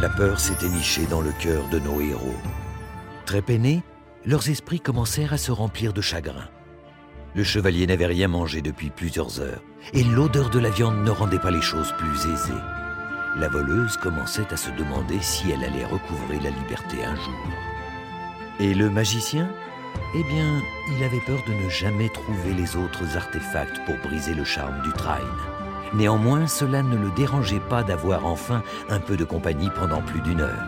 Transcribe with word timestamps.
La 0.00 0.08
peur 0.08 0.40
s'était 0.40 0.68
nichée 0.68 1.06
dans 1.06 1.20
le 1.20 1.32
cœur 1.32 1.68
de 1.68 1.78
nos 1.78 2.00
héros. 2.00 2.34
Très 3.26 3.42
peinés, 3.42 3.82
leurs 4.26 4.48
esprits 4.50 4.80
commencèrent 4.80 5.32
à 5.32 5.38
se 5.38 5.52
remplir 5.52 5.92
de 5.92 6.00
chagrin. 6.00 6.48
Le 7.34 7.44
chevalier 7.44 7.86
n'avait 7.86 8.06
rien 8.06 8.28
mangé 8.28 8.60
depuis 8.60 8.90
plusieurs 8.90 9.40
heures, 9.40 9.62
et 9.92 10.02
l'odeur 10.02 10.50
de 10.50 10.58
la 10.58 10.70
viande 10.70 11.04
ne 11.04 11.10
rendait 11.10 11.38
pas 11.38 11.50
les 11.50 11.62
choses 11.62 11.92
plus 11.98 12.32
aisées. 12.32 12.52
La 13.36 13.48
voleuse 13.48 13.96
commençait 13.96 14.52
à 14.52 14.56
se 14.56 14.70
demander 14.70 15.20
si 15.20 15.50
elle 15.50 15.64
allait 15.64 15.84
recouvrer 15.84 16.38
la 16.40 16.50
liberté 16.50 17.04
un 17.04 17.16
jour. 17.16 17.34
Et 18.60 18.74
le 18.74 18.90
magicien? 18.90 19.48
Eh 20.16 20.22
bien, 20.24 20.60
il 20.96 21.04
avait 21.04 21.20
peur 21.20 21.42
de 21.46 21.52
ne 21.52 21.68
jamais 21.68 22.08
trouver 22.08 22.52
les 22.54 22.76
autres 22.76 23.16
artefacts 23.16 23.84
pour 23.86 23.96
briser 24.08 24.34
le 24.34 24.44
charme 24.44 24.82
du 24.82 24.92
train. 24.92 25.18
Néanmoins, 25.94 26.46
cela 26.46 26.82
ne 26.82 26.96
le 26.96 27.10
dérangeait 27.10 27.60
pas 27.60 27.82
d'avoir 27.82 28.26
enfin 28.26 28.62
un 28.88 29.00
peu 29.00 29.16
de 29.16 29.24
compagnie 29.24 29.70
pendant 29.74 30.02
plus 30.02 30.20
d'une 30.20 30.40
heure. 30.40 30.66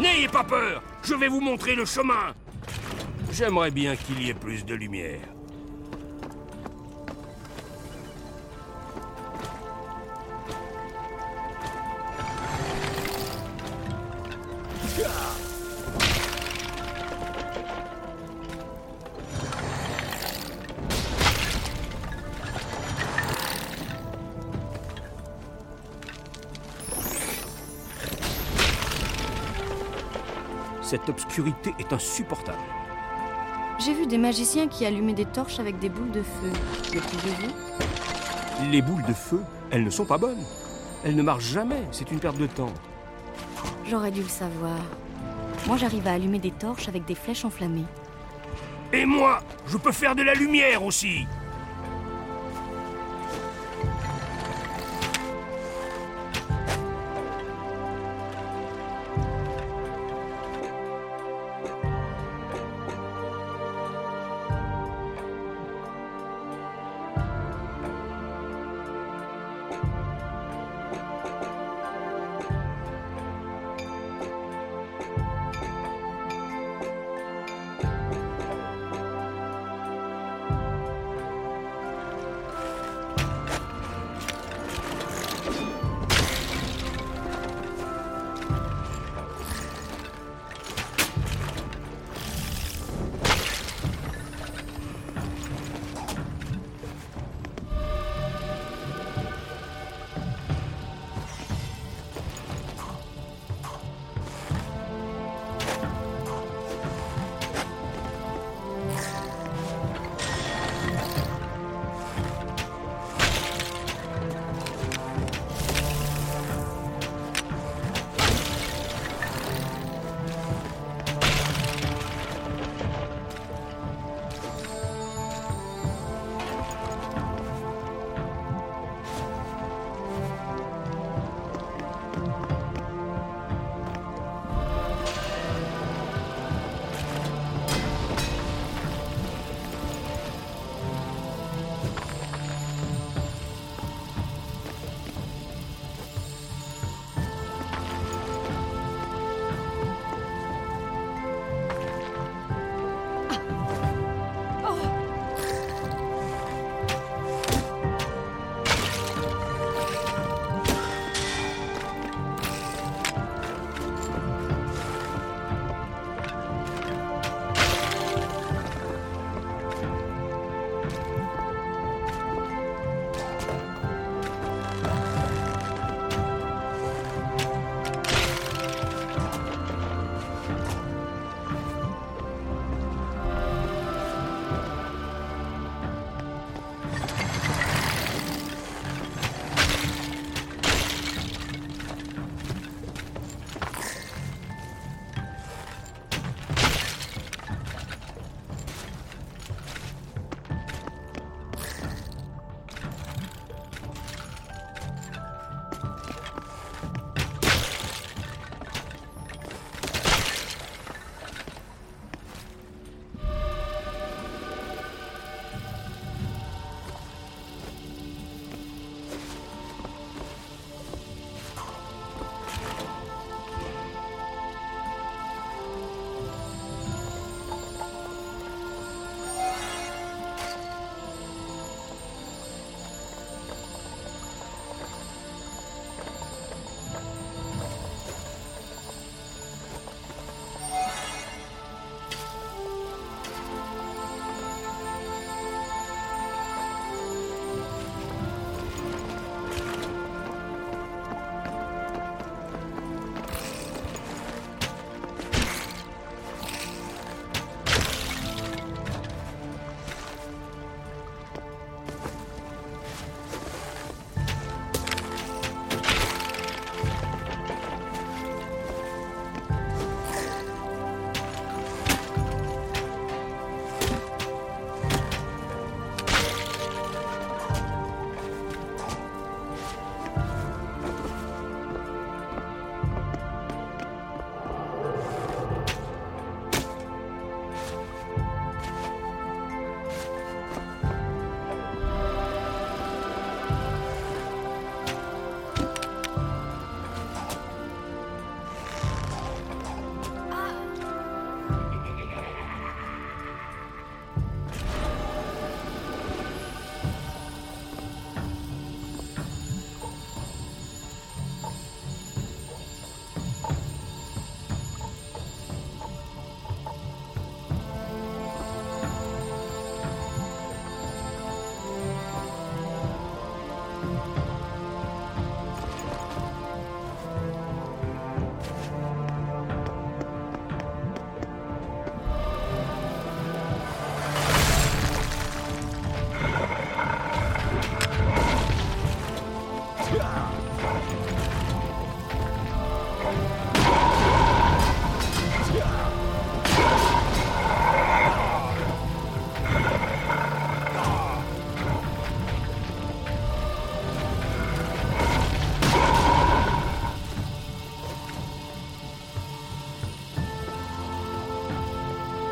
N'ayez 0.00 0.28
pas 0.28 0.44
peur 0.44 0.82
Je 1.02 1.14
vais 1.14 1.28
vous 1.28 1.40
montrer 1.40 1.74
le 1.74 1.84
chemin 1.84 2.34
J'aimerais 3.32 3.70
bien 3.70 3.94
qu'il 3.96 4.22
y 4.22 4.30
ait 4.30 4.34
plus 4.34 4.64
de 4.64 4.74
lumière. 4.74 5.37
Cette 30.88 31.10
obscurité 31.10 31.74
est 31.78 31.92
insupportable. 31.92 32.56
J'ai 33.78 33.92
vu 33.92 34.06
des 34.06 34.16
magiciens 34.16 34.68
qui 34.68 34.86
allumaient 34.86 35.12
des 35.12 35.26
torches 35.26 35.60
avec 35.60 35.78
des 35.80 35.90
boules 35.90 36.12
de 36.12 36.22
feu. 36.22 36.50
Le 36.94 37.00
pouvez-vous 37.00 38.70
Les 38.70 38.80
boules 38.80 39.04
de 39.04 39.12
feu, 39.12 39.42
elles 39.70 39.84
ne 39.84 39.90
sont 39.90 40.06
pas 40.06 40.16
bonnes. 40.16 40.42
Elles 41.04 41.14
ne 41.14 41.20
marchent 41.20 41.52
jamais, 41.52 41.82
c'est 41.90 42.10
une 42.10 42.18
perte 42.18 42.38
de 42.38 42.46
temps. 42.46 42.72
J'aurais 43.84 44.10
dû 44.10 44.22
le 44.22 44.28
savoir. 44.28 44.78
Moi, 45.66 45.76
j'arrive 45.76 46.08
à 46.08 46.12
allumer 46.12 46.38
des 46.38 46.52
torches 46.52 46.88
avec 46.88 47.04
des 47.04 47.14
flèches 47.14 47.44
enflammées. 47.44 47.84
Et 48.94 49.04
moi, 49.04 49.42
je 49.66 49.76
peux 49.76 49.92
faire 49.92 50.16
de 50.16 50.22
la 50.22 50.32
lumière 50.32 50.82
aussi 50.84 51.26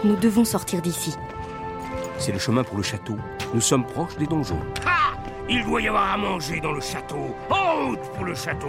Nous 0.06 0.14
devons 0.14 0.44
sortir 0.44 0.81
d'ici. 0.81 1.17
C'est 2.17 2.31
le 2.31 2.38
chemin 2.38 2.62
pour 2.62 2.76
le 2.76 2.85
château. 2.85 3.17
Nous 3.53 3.61
sommes 3.61 3.85
proches 3.85 4.17
des 4.17 4.26
donjons. 4.26 4.61
Ah 4.87 5.14
Il 5.49 5.64
doit 5.64 5.82
y 5.82 5.88
avoir 5.88 6.12
à 6.12 6.17
manger 6.17 6.61
dans 6.61 6.70
le 6.70 6.81
château. 6.81 7.35
En 7.50 7.88
route 7.88 8.12
pour 8.14 8.25
le 8.25 8.37
château 8.37 8.69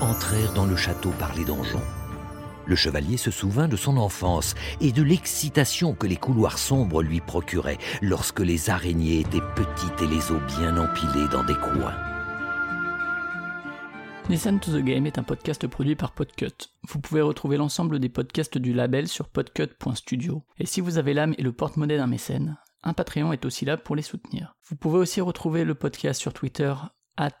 Entrèrent 0.00 0.52
dans 0.54 0.66
le 0.66 0.76
château 0.76 1.10
par 1.18 1.34
les 1.34 1.44
donjons. 1.44 1.82
Le 2.66 2.76
chevalier 2.76 3.16
se 3.16 3.30
souvint 3.30 3.68
de 3.68 3.76
son 3.76 3.96
enfance 3.96 4.54
et 4.80 4.92
de 4.92 5.02
l'excitation 5.02 5.94
que 5.94 6.06
les 6.06 6.16
couloirs 6.16 6.58
sombres 6.58 7.02
lui 7.02 7.20
procuraient 7.20 7.78
lorsque 8.00 8.40
les 8.40 8.70
araignées 8.70 9.20
étaient 9.20 9.40
petites 9.56 10.02
et 10.02 10.06
les 10.06 10.30
os 10.30 10.40
bien 10.58 10.76
empilés 10.76 11.28
dans 11.32 11.44
des 11.44 11.54
coins. 11.54 11.94
Listen 14.28 14.60
to 14.60 14.70
the 14.70 14.84
Game 14.84 15.06
est 15.06 15.18
un 15.18 15.24
podcast 15.24 15.66
produit 15.66 15.96
par 15.96 16.12
Podcut. 16.12 16.70
Vous 16.86 17.00
pouvez 17.00 17.20
retrouver 17.20 17.56
l'ensemble 17.56 17.98
des 17.98 18.08
podcasts 18.08 18.58
du 18.58 18.72
label 18.72 19.08
sur 19.08 19.28
podcut.studio. 19.28 20.44
Et 20.58 20.66
si 20.66 20.80
vous 20.80 20.98
avez 20.98 21.14
l'âme 21.14 21.34
et 21.36 21.42
le 21.42 21.50
porte-monnaie 21.50 21.96
d'un 21.96 22.06
mécène, 22.06 22.56
un 22.84 22.92
Patreon 22.92 23.32
est 23.32 23.44
aussi 23.44 23.64
là 23.64 23.76
pour 23.76 23.96
les 23.96 24.02
soutenir. 24.02 24.54
Vous 24.68 24.76
pouvez 24.76 24.98
aussi 24.98 25.20
retrouver 25.20 25.64
le 25.64 25.74
podcast 25.74 26.20
sur 26.20 26.32
Twitter, 26.32 26.72
at 27.16 27.40